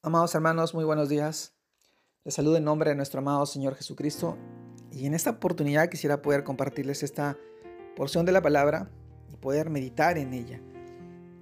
[0.00, 1.56] Amados hermanos, muy buenos días.
[2.22, 4.38] Les saludo en nombre de nuestro amado Señor Jesucristo
[4.92, 7.36] y en esta oportunidad quisiera poder compartirles esta
[7.96, 8.92] porción de la palabra
[9.32, 10.62] y poder meditar en ella.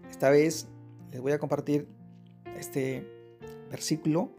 [0.08, 0.69] Esta vez
[1.11, 1.87] les voy a compartir
[2.56, 3.06] este
[3.69, 4.30] versículo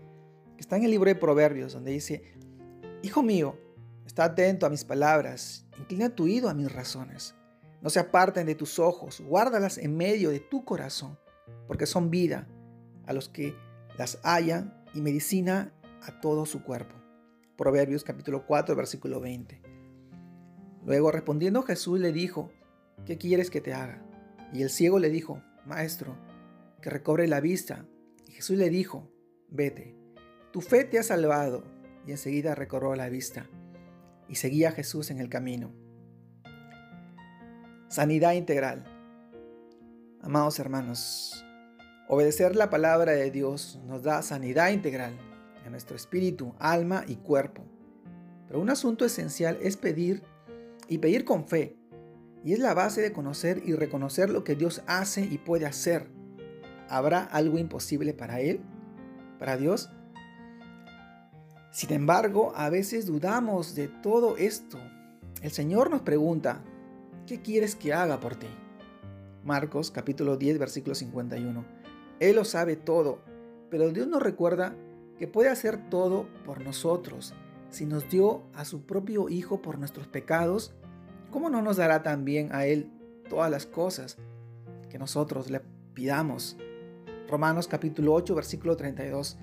[0.56, 2.24] que está en el libro de Proverbios donde dice,
[3.04, 3.56] Hijo mío,
[4.08, 7.36] está atento a mis palabras, inclina tu oído a mis razones.
[7.84, 11.20] No se aparten de tus ojos, guárdalas en medio de tu corazón,
[11.68, 12.48] porque son vida
[13.06, 13.56] a los que
[13.98, 16.96] las hallan y medicina a todo su cuerpo.
[17.58, 19.62] Proverbios capítulo 4, versículo 20.
[20.86, 22.52] Luego respondiendo Jesús le dijo,
[23.06, 24.04] ¿qué quieres que te haga?
[24.54, 26.16] Y el ciego le dijo, Maestro,
[26.82, 27.86] que recobre la vista.
[28.28, 29.12] Y Jesús le dijo,
[29.50, 29.96] vete,
[30.52, 31.64] tu fe te ha salvado.
[32.06, 33.50] Y enseguida recobró la vista
[34.30, 35.74] y seguía a Jesús en el camino.
[37.90, 38.86] Sanidad integral.
[40.22, 41.44] Amados hermanos,
[42.10, 45.14] Obedecer la palabra de Dios nos da sanidad integral
[45.66, 47.66] en nuestro espíritu, alma y cuerpo.
[48.48, 50.24] Pero un asunto esencial es pedir
[50.88, 51.76] y pedir con fe.
[52.46, 56.08] Y es la base de conocer y reconocer lo que Dios hace y puede hacer.
[56.88, 58.62] ¿Habrá algo imposible para Él?
[59.38, 59.90] ¿Para Dios?
[61.72, 64.80] Sin embargo, a veces dudamos de todo esto.
[65.42, 66.64] El Señor nos pregunta,
[67.26, 68.48] ¿qué quieres que haga por ti?
[69.44, 71.87] Marcos capítulo 10 versículo 51.
[72.20, 73.20] Él lo sabe todo,
[73.70, 74.76] pero Dios nos recuerda
[75.20, 77.34] que puede hacer todo por nosotros.
[77.70, 80.74] Si nos dio a su propio Hijo por nuestros pecados,
[81.32, 82.90] ¿cómo no nos dará también a Él
[83.30, 84.18] todas las cosas
[84.90, 85.62] que nosotros le
[85.94, 86.58] pidamos?
[87.30, 89.38] Romanos capítulo 8, versículo 32.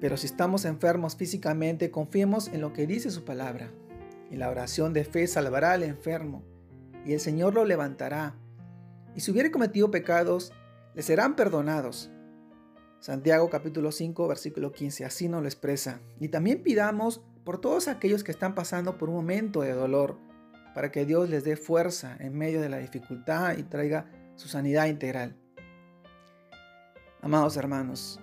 [0.00, 3.70] Pero si estamos enfermos físicamente, confiemos en lo que dice su palabra.
[4.30, 6.42] Y la oración de fe salvará al enfermo,
[7.04, 8.34] y el Señor lo levantará.
[9.14, 10.52] Y si hubiere cometido pecados,
[10.94, 12.10] le serán perdonados.
[13.00, 16.00] Santiago capítulo 5 versículo 15 así nos lo expresa.
[16.20, 20.18] Y también pidamos por todos aquellos que están pasando por un momento de dolor,
[20.74, 24.86] para que Dios les dé fuerza en medio de la dificultad y traiga su sanidad
[24.86, 25.36] integral.
[27.20, 28.20] Amados hermanos,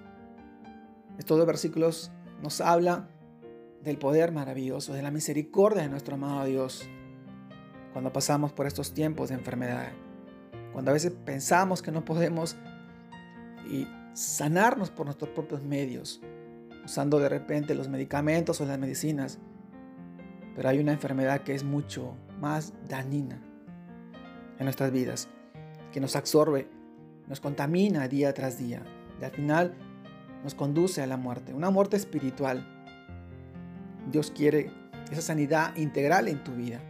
[1.17, 3.09] estos dos versículos nos hablan
[3.83, 6.89] del poder maravilloso, de la misericordia de nuestro amado Dios,
[7.93, 9.91] cuando pasamos por estos tiempos de enfermedad.
[10.73, 12.55] Cuando a veces pensamos que no podemos
[13.69, 16.21] y sanarnos por nuestros propios medios,
[16.83, 19.39] usando de repente los medicamentos o las medicinas.
[20.55, 23.39] Pero hay una enfermedad que es mucho más dañina
[24.57, 25.29] en nuestras vidas,
[25.91, 26.67] que nos absorbe,
[27.27, 28.83] nos contamina día tras día
[29.21, 29.73] y al final
[30.43, 32.65] nos conduce a la muerte, una muerte espiritual.
[34.11, 34.71] Dios quiere
[35.11, 36.81] esa sanidad integral en tu vida,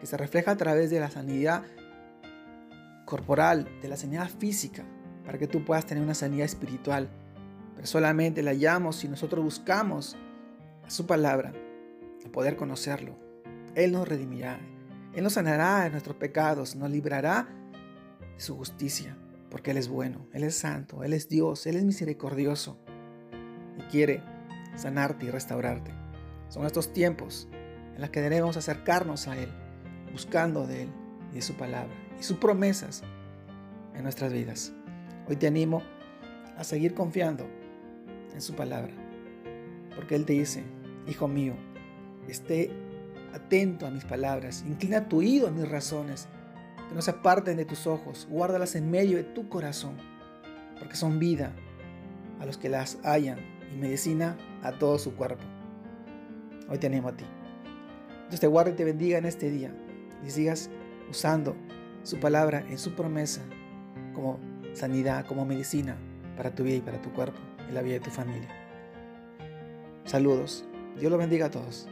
[0.00, 1.62] que se refleja a través de la sanidad
[3.08, 4.84] corporal, de la sanidad física,
[5.24, 7.08] para que tú puedas tener una sanidad espiritual.
[7.74, 10.14] Pero solamente la hallamos si nosotros buscamos
[10.84, 11.54] a su palabra,
[12.32, 13.16] poder conocerlo.
[13.74, 14.60] Él nos redimirá,
[15.14, 17.48] Él nos sanará de nuestros pecados, nos librará
[18.34, 19.16] de su justicia,
[19.50, 22.78] porque Él es bueno, Él es santo, Él es Dios, Él es misericordioso
[23.78, 24.22] y quiere
[24.76, 25.92] sanarte y restaurarte.
[26.50, 27.48] Son estos tiempos
[27.94, 29.48] en los que debemos acercarnos a Él,
[30.12, 33.02] buscando de Él y su palabra y sus promesas
[33.94, 34.72] en nuestras vidas.
[35.28, 35.82] Hoy te animo
[36.56, 37.46] a seguir confiando
[38.34, 38.92] en su palabra,
[39.94, 40.64] porque Él te dice,
[41.06, 41.54] hijo mío,
[42.28, 42.70] esté
[43.34, 46.28] atento a mis palabras, inclina tu oído a mis razones,
[46.88, 49.96] que no se aparten de tus ojos, guárdalas en medio de tu corazón,
[50.78, 51.52] porque son vida
[52.40, 53.38] a los que las hallan
[53.72, 55.44] y medicina a todo su cuerpo.
[56.68, 57.24] Hoy te animo a ti.
[58.28, 59.72] Dios te guarde y te bendiga en este día
[60.24, 60.70] y sigas
[61.10, 61.56] usando
[62.02, 63.42] su palabra en su promesa
[64.14, 64.38] como
[64.72, 65.96] sanidad, como medicina
[66.36, 67.38] para tu vida y para tu cuerpo
[67.68, 68.48] y la vida de tu familia.
[70.04, 70.64] Saludos.
[70.98, 71.88] Dios lo bendiga a todos.